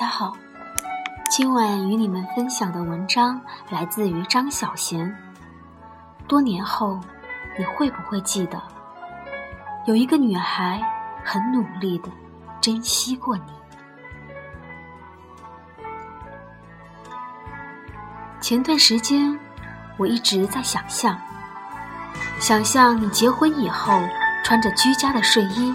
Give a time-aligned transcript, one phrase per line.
[0.00, 0.34] 大家好，
[1.28, 5.14] 今晚与你们分享的文章来自于张小娴。
[6.26, 6.98] 多年后，
[7.58, 8.58] 你会不会记得，
[9.84, 10.80] 有一个女孩
[11.22, 12.08] 很努力的
[12.62, 13.42] 珍惜过你？
[18.40, 19.38] 前段时间，
[19.98, 21.14] 我一直在想象，
[22.38, 24.00] 想象你结婚以后
[24.42, 25.74] 穿着居家的睡衣，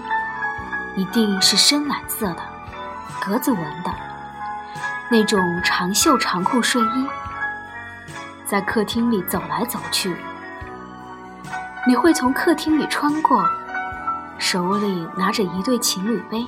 [0.96, 2.42] 一定是深蓝色的。
[3.20, 3.92] 格子纹的
[5.10, 7.06] 那种长袖长裤睡衣，
[8.44, 10.16] 在客厅里走来走去。
[11.86, 13.44] 你会从客厅里穿过，
[14.38, 16.44] 手里拿着一对情侣杯。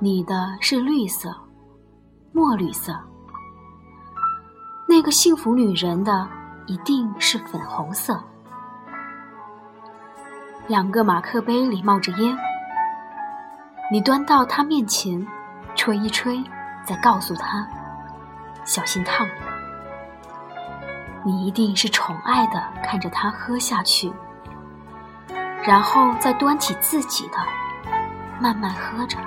[0.00, 1.34] 你的是绿色，
[2.32, 2.92] 墨绿色。
[4.88, 6.28] 那个幸福女人的
[6.66, 8.20] 一定是粉红色。
[10.66, 12.36] 两个马克杯里冒着烟。
[13.90, 15.24] 你端到他面前，
[15.76, 16.42] 吹一吹，
[16.86, 17.66] 再告诉他
[18.64, 19.26] ：“小心烫。”
[21.24, 24.12] 你一定是宠爱的看着他喝下去，
[25.64, 27.38] 然后再端起自己的，
[28.40, 29.18] 慢慢喝着。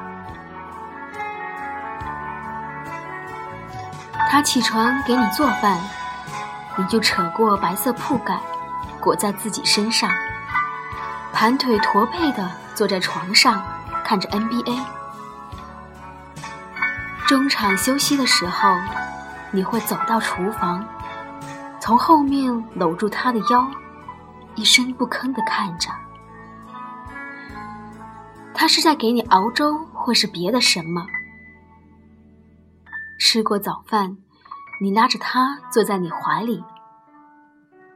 [4.29, 5.77] 他起床给你做饭，
[6.77, 8.39] 你就扯过白色铺盖，
[9.01, 10.09] 裹在自己身上，
[11.33, 13.61] 盘腿驼背的坐在床上。
[14.05, 14.79] 看着 NBA，
[17.29, 18.75] 中场休息的时候，
[19.51, 20.83] 你会走到厨房，
[21.79, 23.69] 从后面搂住他的腰，
[24.55, 25.91] 一声不吭的看着。
[28.51, 31.05] 他是在给你熬粥，或是别的什么？
[33.19, 34.17] 吃过早饭，
[34.81, 36.63] 你拉着他坐在你怀里，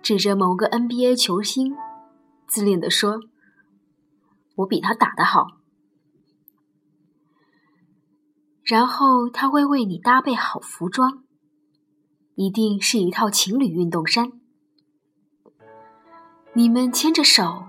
[0.03, 1.75] 指着某个 NBA 球星，
[2.45, 3.19] 自恋的说
[4.57, 5.47] ：“我比他打得好。”
[8.63, 11.24] 然后他会为你搭配好服装，
[12.35, 14.31] 一定是一套情侣运动衫。
[16.53, 17.66] 你们牵着手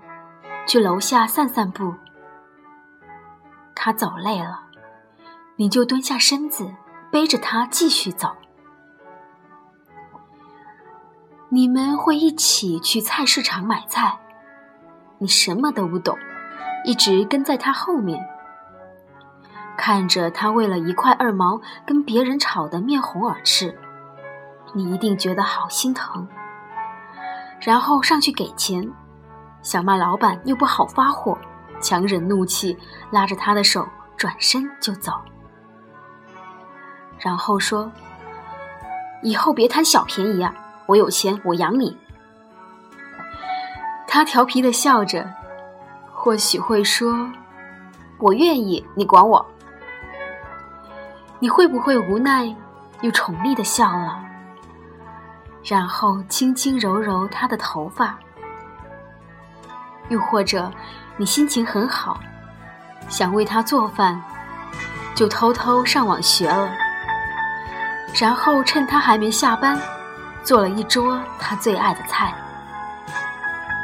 [0.68, 1.94] 去楼下散散步。
[3.74, 4.62] 他走累了，
[5.56, 6.72] 你就蹲下身子
[7.10, 8.28] 背着他继续走。
[11.48, 14.20] 你们会一起去菜市场买菜，
[15.18, 16.16] 你什么都不懂，
[16.84, 18.24] 一直跟在他后面。
[19.76, 23.76] 看着他为了一块二毛跟别人吵得面红耳赤，
[24.72, 26.26] 你一定觉得好心疼。
[27.60, 28.88] 然后上去给钱，
[29.62, 31.36] 想骂老板又不好发火，
[31.80, 32.78] 强忍怒气
[33.10, 33.86] 拉着他的手
[34.16, 35.12] 转身就走。
[37.18, 37.90] 然后说
[39.22, 40.54] ：“以后别贪小便宜啊，
[40.86, 41.96] 我有钱我养你。”
[44.06, 45.28] 他调皮的笑着，
[46.12, 47.30] 或许会说
[48.20, 49.44] ：“我愿意，你管我。”
[51.44, 52.46] 你会不会无奈
[53.02, 54.18] 又宠溺的笑了？
[55.62, 58.18] 然后轻轻揉揉他的头发，
[60.08, 60.72] 又或者
[61.18, 62.18] 你心情很好，
[63.10, 64.18] 想为他做饭，
[65.14, 66.70] 就偷偷上网学了，
[68.18, 69.78] 然后趁他还没下班，
[70.42, 72.32] 做了一桌他最爱的菜，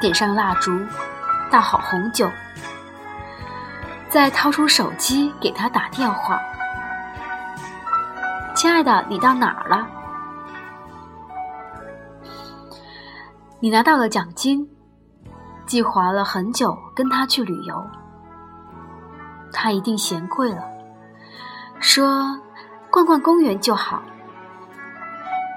[0.00, 0.81] 点上蜡烛，
[1.50, 2.27] 倒好红酒，
[4.09, 6.41] 再掏出手机给他打电话。
[8.60, 9.89] 亲爱的，你到哪儿了？
[13.59, 14.68] 你拿到了奖金，
[15.65, 17.83] 计划了很久跟他去旅游。
[19.51, 20.62] 他一定嫌贵了，
[21.78, 22.39] 说
[22.91, 24.03] 逛逛公园就好。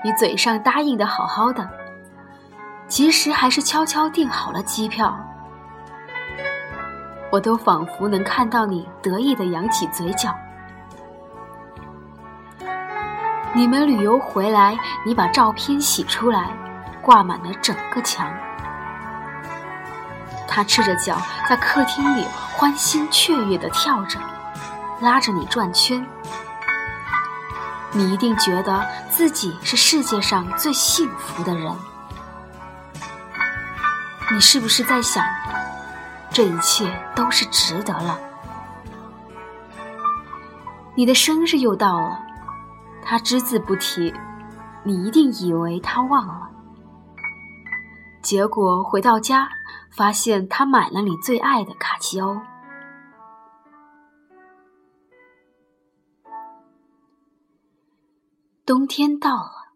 [0.02, 1.70] 你嘴上答应的好好的，
[2.88, 5.14] 其实还是悄悄订好了机票。
[7.34, 10.34] 我都仿佛能看到你得意的扬起嘴角。
[13.56, 16.50] 你们旅游回来，你把照片洗出来，
[17.04, 18.28] 挂满了整个墙。
[20.48, 24.20] 他赤着脚在客厅里欢欣雀跃地跳着，
[25.02, 26.04] 拉着你转圈。
[27.92, 31.72] 你一定觉得自己是世界上最幸福的人。
[34.32, 35.24] 你是不是在想，
[36.32, 38.20] 这一切都是值得了？
[40.96, 42.20] 你的生日又到了。
[43.06, 44.14] 他只字不提，
[44.84, 46.50] 你一定以为他忘了。
[48.22, 49.50] 结果回到家，
[49.92, 52.42] 发现他买了你最爱的卡其欧。
[58.66, 59.74] 冬天到了，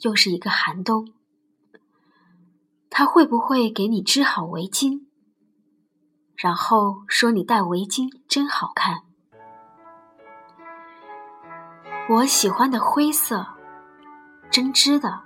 [0.00, 1.12] 又是一个寒冬。
[2.90, 5.06] 他会不会给你织好围巾，
[6.36, 9.04] 然后说你戴围巾真好看？
[12.10, 13.46] 我喜欢的灰色、
[14.50, 15.20] 针织的、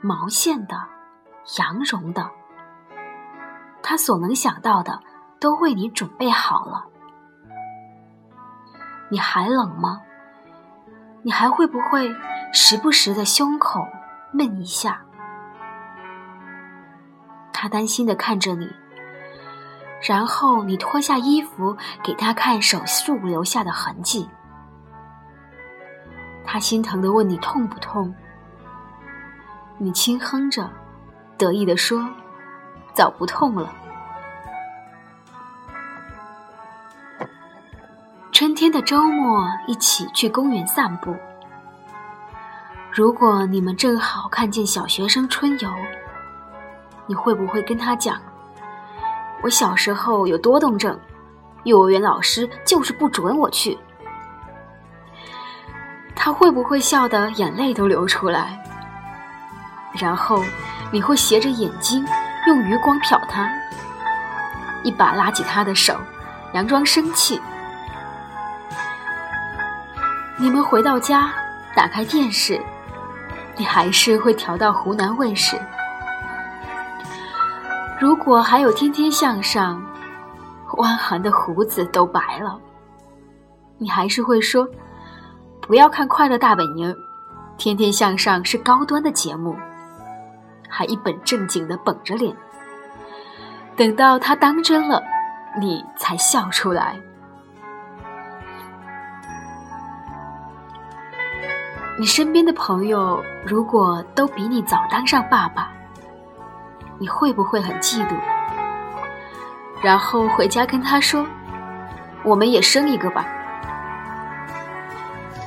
[0.00, 0.82] 毛线的、
[1.58, 2.30] 羊绒的，
[3.82, 4.98] 他所能想到的
[5.38, 6.86] 都为你准备好了。
[9.10, 10.00] 你还冷吗？
[11.22, 12.16] 你还会不会
[12.50, 13.86] 时不时的胸口
[14.32, 15.02] 闷一下？
[17.52, 18.72] 他担心的看着你，
[20.00, 24.30] 然后你脱下衣服给他看手术留下的痕迹。
[26.44, 28.14] 他心疼的问你痛不痛？
[29.78, 30.70] 你轻哼着，
[31.36, 32.08] 得意的说
[32.94, 33.72] ：“早不痛了。”
[38.30, 41.14] 春天的周末，一起去公园散步。
[42.90, 45.70] 如果你们正好看见小学生春游，
[47.06, 48.20] 你会不会跟他讲
[49.42, 50.98] ：“我小时候有多动症，
[51.64, 53.78] 幼儿园老师就是不准我去。”
[56.14, 58.58] 他会不会笑得眼泪都流出来？
[59.94, 60.42] 然后
[60.90, 62.06] 你会斜着眼睛
[62.46, 63.50] 用余光瞟他，
[64.82, 66.00] 一把拉起他的手，
[66.54, 67.40] 佯装生气。
[70.38, 71.30] 你们回到家，
[71.74, 72.60] 打开电视，
[73.56, 75.60] 你还是会调到湖南卫视。
[78.00, 79.80] 如果还有《天天向上》，
[80.78, 82.58] 汪涵的胡子都白了，
[83.78, 84.66] 你还是会说
[85.62, 86.90] ：“不要看《快乐大本营》，
[87.56, 89.56] 《天天向上》是高端的节目。”
[90.74, 92.34] 还一本正经的绷着脸，
[93.76, 95.02] 等到他当真了，
[95.60, 96.96] 你才笑出来。
[101.98, 105.70] 你身边的朋友如果都比你早当上爸爸，
[106.98, 108.16] 你会不会很嫉妒？
[109.82, 111.26] 然后回家跟他说
[112.24, 113.26] ：“我们也生一个吧。”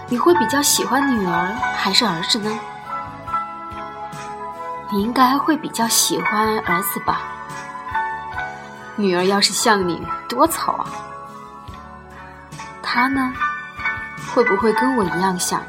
[0.07, 2.59] 你会比较喜欢女儿还是儿子呢？
[4.91, 7.21] 你应该会比较喜欢儿子吧？
[8.95, 10.85] 女儿要是像你，多丑啊！
[12.83, 13.33] 他呢，
[14.33, 15.61] 会不会跟我一样想？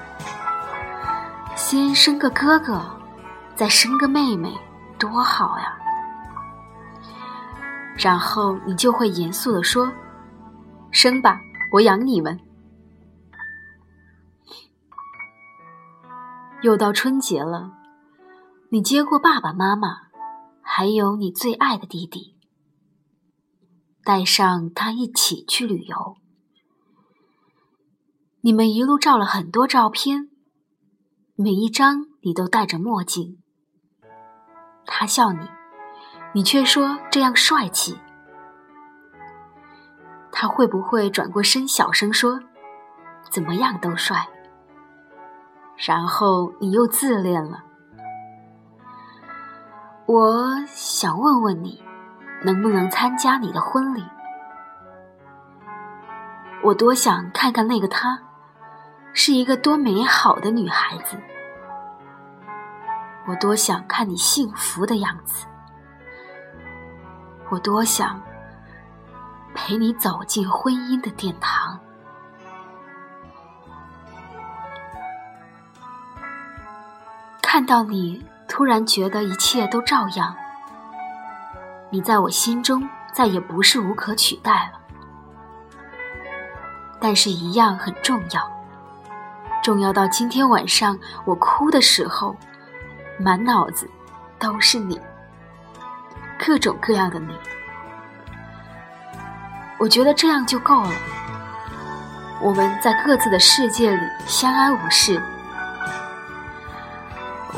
[1.55, 2.81] 先生个哥哥，
[3.55, 4.55] 再生个妹妹，
[4.99, 5.75] 多好呀！
[7.97, 9.91] 然后你就会严肃地说
[10.93, 11.41] ：“生吧，
[11.73, 12.39] 我养你们。”
[16.63, 17.73] 又到春节了，
[18.71, 20.09] 你接过爸爸妈妈，
[20.63, 22.37] 还有你最爱的弟弟，
[24.03, 26.17] 带上他一起去旅游。
[28.41, 30.31] 你们一路照了很多照片。
[31.39, 33.43] 每一张你都戴着墨镜，
[34.87, 35.41] 他笑你，
[36.33, 37.99] 你却说这样帅气。
[40.33, 42.41] 他会不会转过身小声说
[43.31, 44.27] ：“怎么样都帅。”
[45.77, 47.65] 然后你又自恋了。
[50.07, 51.83] 我想问问你，
[52.45, 54.05] 能不能参加你的婚礼？
[56.63, 58.23] 我多想看看那个她。
[59.19, 61.17] 是一个多美好的女孩子，
[63.27, 65.47] 我多想看你幸福的样子，
[67.49, 68.21] 我多想
[69.55, 71.81] 陪你走进婚姻的殿堂。
[77.49, 80.35] 看到你，突然觉得一切都照样，
[81.91, 84.81] 你在我心中再也不是无可取代了，
[87.01, 88.43] 但是一样很重要。
[89.63, 92.35] 重要到今天晚上我哭的时候，
[93.17, 93.89] 满脑子
[94.41, 95.01] 都是你，
[96.37, 97.33] 各种各样的你。
[99.79, 100.93] 我觉得这样就够了。
[102.43, 105.23] 我们在各自的世界里相安无事。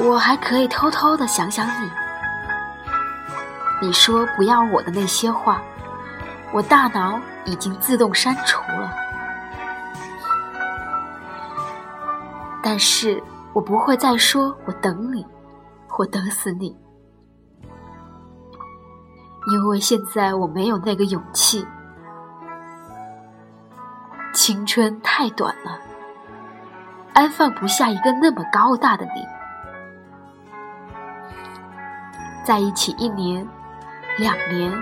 [0.00, 1.90] 我还可以偷偷的想想你。
[3.80, 5.60] 你说不要我的那些话，
[6.52, 8.92] 我大脑已经自动删除了。
[12.62, 15.26] 但是我不会再说“我等你，
[15.98, 16.76] 我等死你”，
[19.50, 21.66] 因为现在我没有那个勇气。
[24.34, 25.78] 青春太短了，
[27.14, 29.37] 安放不下一个那么高大的你。
[32.48, 33.46] 在一起一年、
[34.16, 34.72] 两年、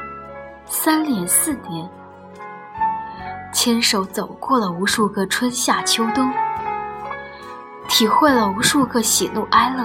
[0.67, 1.91] 三年、四年，
[3.53, 6.33] 牵手走过了无数个春夏秋冬。
[7.89, 9.85] 体会了无数个喜怒哀乐，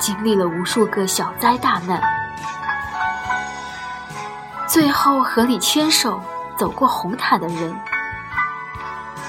[0.00, 2.02] 经历了无数个小灾大难，
[4.66, 6.20] 最后和你牵手
[6.56, 7.72] 走过红毯的人，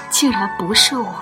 [0.08, 1.14] 竟然不是我，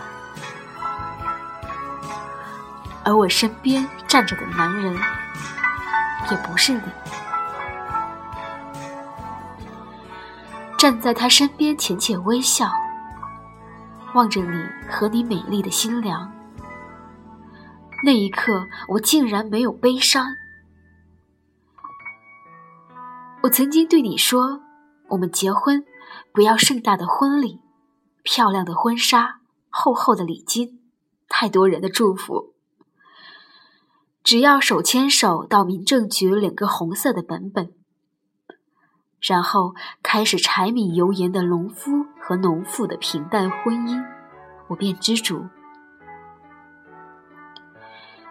[3.04, 4.99] 而我身边站着的男人，
[6.30, 6.82] 也不是你。
[10.78, 12.70] 站在他身边，浅浅微笑，
[14.14, 16.32] 望着你和你美丽的新娘。
[18.04, 20.25] 那一刻，我竟然没有悲伤。
[23.42, 24.60] 我曾经对你说，
[25.08, 25.84] 我们结婚，
[26.32, 27.60] 不要盛大的婚礼，
[28.22, 30.80] 漂亮的婚纱，厚厚的礼金，
[31.28, 32.54] 太多人的祝福。
[34.28, 37.73] 只要手牵手到民政局领个红色的本本。
[39.23, 44.04] 然后开始柴米油盐的农夫和农妇的平淡婚姻，
[44.66, 45.47] 我便知足。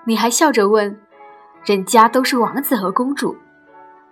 [0.04, 1.02] 你还笑着问
[1.66, 3.36] ：“人家都是王子和公主，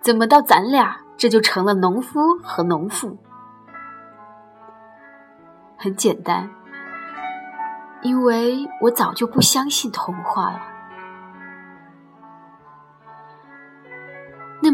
[0.00, 3.16] 怎么到咱俩这就成了农夫和农妇？”
[5.78, 6.50] 很简单，
[8.02, 10.75] 因为我早就不相信童话了。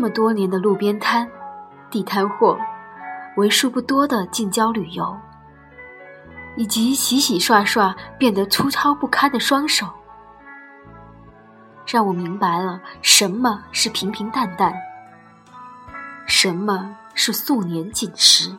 [0.02, 1.30] 这么多年的路边摊。
[1.88, 2.58] 地摊货，
[3.36, 5.16] 为数不多的近郊旅游，
[6.56, 9.86] 以及洗洗刷刷变得粗糙不堪的双手，
[11.86, 14.74] 让我明白了什么是平平淡淡，
[16.26, 18.50] 什么是素年锦时。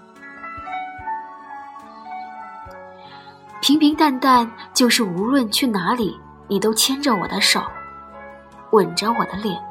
[3.60, 7.62] 平平淡淡就是无论去哪里，你都牵着我的手，
[8.72, 9.62] 吻着我的脸，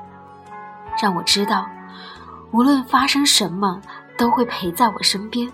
[1.02, 1.68] 让我知道。
[2.52, 3.82] 无论发生什么，
[4.16, 5.50] 都会陪在我身边。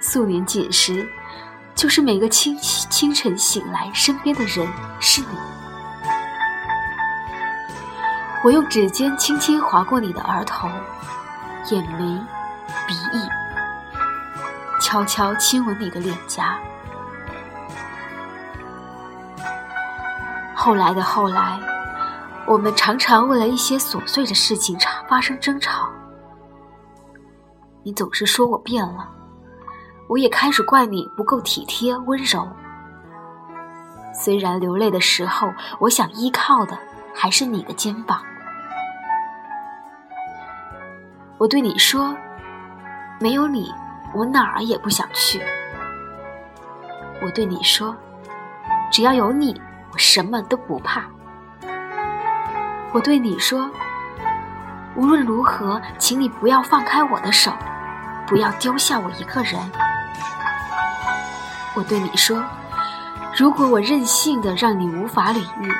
[0.00, 1.04] 素年锦时，
[1.74, 4.68] 就是每个清清晨醒来，身边的人
[5.00, 5.26] 是你。
[8.44, 10.68] 我用指尖轻轻划过你的额头、
[11.70, 11.98] 眼眉、
[12.86, 13.28] 鼻翼，
[14.80, 16.56] 悄悄亲吻你的脸颊。
[20.54, 21.58] 后来的后来。
[22.50, 25.88] 我们常常为了一些琐碎的事情常发生争吵，
[27.84, 29.08] 你总是说我变了，
[30.08, 32.44] 我也开始怪你不够体贴温柔。
[34.12, 36.76] 虽然流泪的时候，我想依靠的
[37.14, 38.20] 还是你的肩膀。
[41.38, 42.16] 我对你说，
[43.20, 43.72] 没有你，
[44.12, 45.40] 我哪儿也不想去。
[47.22, 47.94] 我对你说，
[48.90, 51.04] 只要有你，我什么都不怕。
[52.92, 53.70] 我对你说
[54.96, 57.52] ：“无论如何，请你不要放开我的手，
[58.26, 59.60] 不要丢下我一个人。”
[61.76, 62.42] 我对你说
[63.36, 65.72] ：“如果我任性的让你无法理喻，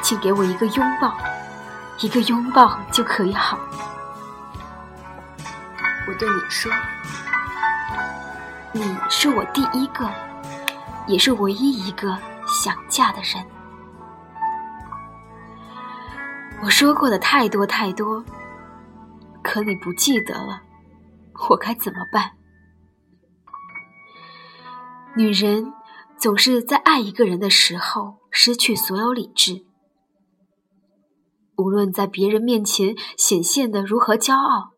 [0.00, 1.14] 请给我一个拥抱，
[2.00, 3.58] 一个拥抱就可以好。”
[6.08, 6.72] 我对你说
[8.72, 10.08] ：“你是我第一个，
[11.06, 13.44] 也是唯一一个想嫁的人。”
[16.64, 18.24] 我说过的太多太多，
[19.42, 20.62] 可你不记得了，
[21.50, 22.32] 我该怎么办？
[25.16, 25.72] 女人
[26.16, 29.64] 总是在爱一个人的时候失去所有理智，
[31.56, 34.70] 无论在别人面前显现的如何骄傲，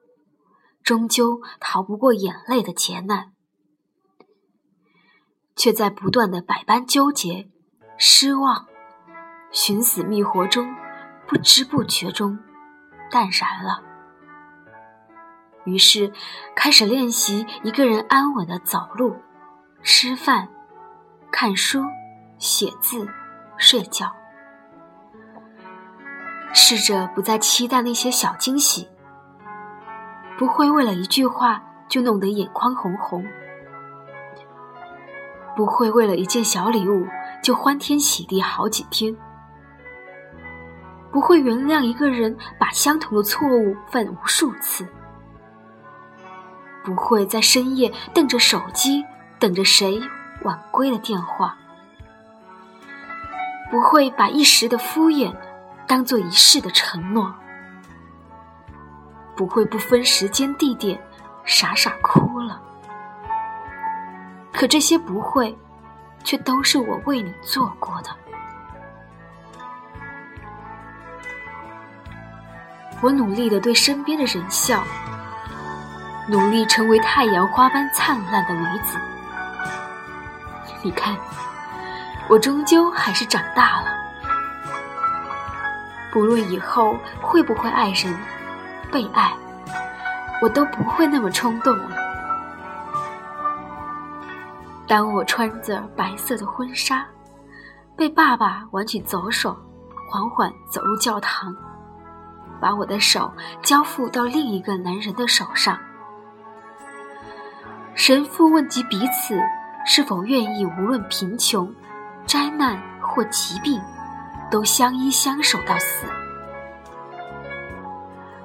[0.83, 3.33] 终究逃不过眼泪的劫难，
[5.55, 7.51] 却在不断的百般纠结、
[7.99, 8.67] 失望、
[9.53, 10.75] 寻死觅活中。
[11.27, 12.39] 不知不觉中，
[13.11, 13.83] 淡然了。
[15.65, 16.13] 于是，
[16.55, 19.17] 开始练习一个人安稳的走路、
[19.83, 20.49] 吃饭、
[21.33, 21.83] 看书、
[22.39, 23.09] 写字、
[23.57, 24.15] 睡觉。
[26.53, 28.89] 试着不再期待那些小惊喜，
[30.39, 33.27] 不会为了一句话就弄得眼眶红红，
[35.57, 37.07] 不会为了一件小礼物
[37.43, 39.17] 就欢天喜地好几天。
[41.15, 44.85] 不会原谅一个人把相同的错误犯无数次，
[46.83, 49.05] 不会在深夜瞪着手机
[49.39, 50.03] 等着谁
[50.43, 51.57] 晚归的电话，
[53.71, 55.33] 不会把一时的敷衍
[55.87, 57.33] 当做一世的承诺，
[59.37, 61.01] 不会不分时间地点
[61.45, 62.61] 傻傻哭了。
[64.53, 65.57] 可这些不会，
[66.25, 68.11] 却都是我为你做过的。
[73.05, 74.83] 我努力的对身边的人笑，
[76.27, 78.97] 努力成为太阳花般灿烂的女子。
[80.83, 81.15] 你看，
[82.31, 83.89] 我终究还是长大了。
[86.11, 88.17] 不论以后会不会爱人、
[88.91, 89.35] 被爱，
[90.41, 91.91] 我都不会那么冲动了。
[94.89, 97.05] 当我穿着白色的婚纱，
[97.95, 99.55] 被爸爸挽起左手，
[100.09, 101.55] 缓缓走入教堂，
[102.65, 103.31] 把我的手
[103.61, 105.79] 交付到另一个男人的手上。
[107.95, 109.39] 神父问及彼此
[109.85, 111.71] 是否愿意，无论贫穷、
[112.25, 113.79] 灾难或疾病，
[114.51, 116.07] 都相依相守到死。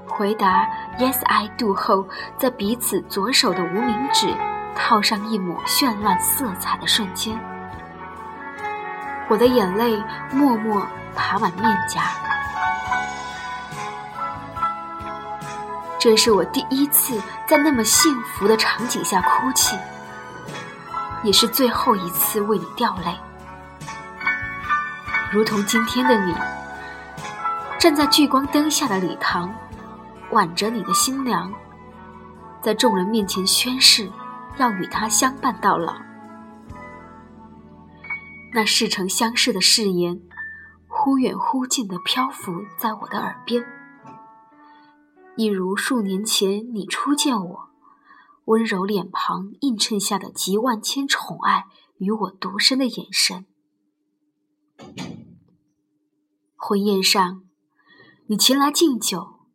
[0.05, 2.05] 回答 “Yes, I do” 后，
[2.37, 4.27] 在彼此左手的无名指
[4.75, 7.39] 套上一抹绚烂色彩的瞬间，
[9.29, 10.85] 我的眼泪默默
[11.15, 12.28] 爬满面颊。
[15.99, 19.77] 这是我第一次在那么幸福的场景下哭泣，
[21.23, 23.13] 也是最后一次为你掉泪。
[25.31, 26.33] 如同今天的你，
[27.77, 29.53] 站在聚光灯下的礼堂。
[30.31, 31.51] 挽着你的新娘，
[32.61, 34.07] 在众人面前宣誓，
[34.57, 35.95] 要与他相伴到老。
[38.53, 40.21] 那似曾相识的誓言，
[40.87, 43.65] 忽远忽近的漂浮在我的耳边，
[45.39, 47.69] 一如数年前你初见我，
[48.43, 51.67] 温柔脸庞映衬下的集万千宠爱
[51.97, 53.45] 与我独身的眼神。
[56.57, 57.43] 婚宴上，
[58.27, 59.45] 你前来敬酒。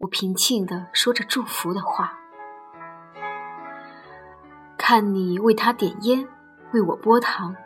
[0.00, 2.18] 我平静地说着祝福的话，
[4.76, 6.28] 看你为他点烟，
[6.74, 7.56] 为我拨糖，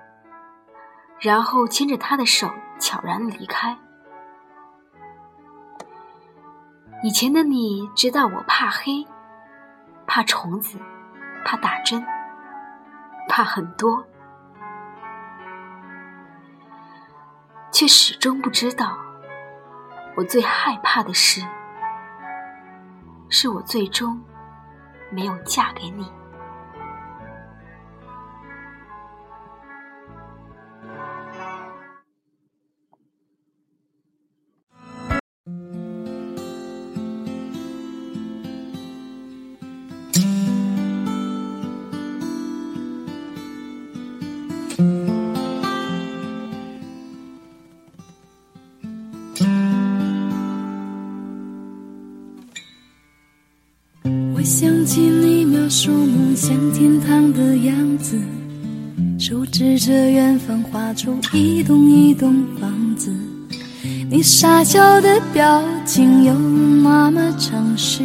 [1.18, 3.83] 然后牵着他的手悄然离开。
[7.04, 9.06] 以前的你知道我怕黑，
[10.06, 10.78] 怕虫子，
[11.44, 12.02] 怕打针，
[13.28, 14.02] 怕很多，
[17.70, 18.96] 却始终不知道
[20.16, 21.46] 我最害怕的事。
[23.28, 24.18] 是我最终
[25.10, 26.10] 没有嫁给你。
[60.62, 63.10] 画出一栋一栋房子。
[64.10, 68.02] 你傻笑的表情有那么诚实，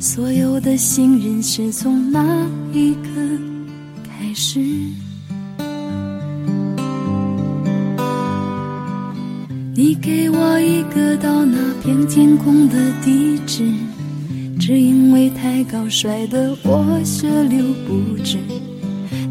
[0.00, 3.08] 所有的信任是从那一刻
[4.02, 4.60] 开始。
[9.76, 13.72] 你给我一个到那片天空的地址。
[14.56, 18.38] 只因为太高，摔得我血流不止，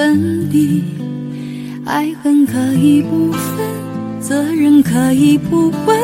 [0.00, 0.82] 分离。
[1.84, 3.58] 爱恨可以不分，
[4.18, 6.00] 责任可以不问，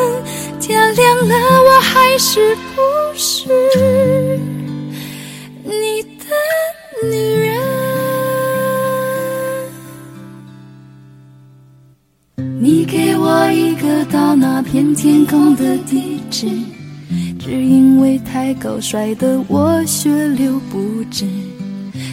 [0.60, 2.82] 天亮了我还是不
[3.14, 3.48] 是
[5.64, 6.26] 你的
[7.08, 7.56] 女人？
[12.60, 16.46] 你给我一个到那片天空的地址，
[17.38, 21.24] 只因为太高摔得我血流不止，